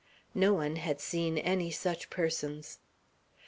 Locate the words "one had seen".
0.55-1.37